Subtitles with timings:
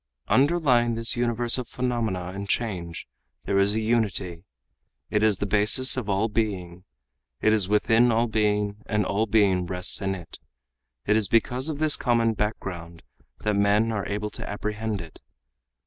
[0.29, 3.07] "Underlying this universe of phenomena and change
[3.45, 4.45] there is a unity.
[5.11, 6.85] It is the basis of all being.
[7.39, 10.39] It is within all being and all being rests in it.
[11.05, 13.03] It is because of this common background
[13.41, 15.21] that men are able to apprehend it.